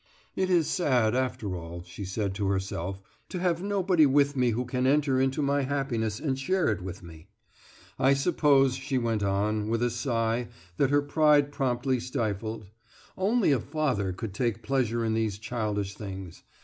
"It 0.35 0.49
is 0.49 0.67
sad, 0.67 1.13
after 1.13 1.55
all," 1.55 1.83
she 1.83 2.05
said 2.05 2.33
to 2.33 2.47
herself, 2.47 2.99
"to 3.29 3.37
have 3.39 3.61
nobody 3.61 4.07
with 4.07 4.35
me 4.35 4.49
who 4.49 4.65
can 4.65 4.87
enter 4.87 5.21
into 5.21 5.43
my 5.43 5.61
happiness 5.61 6.19
and 6.19 6.39
share 6.39 6.69
it 6.71 6.81
with 6.81 7.03
me. 7.03 7.27
I 7.99 8.15
suppose," 8.15 8.73
she 8.75 8.97
went 8.97 9.21
on, 9.21 9.69
with 9.69 9.83
a 9.83 9.91
sigh 9.91 10.47
that 10.77 10.89
her 10.89 11.03
pride 11.03 11.51
promptly 11.51 11.99
stifled, 11.99 12.65
"only 13.15 13.51
a 13.51 13.59
father 13.59 14.11
could 14.11 14.33
take 14.33 14.63
pleasure 14.63 15.05
in 15.05 15.13
these 15.13 15.37
childish 15.37 15.93
things. 15.93 16.41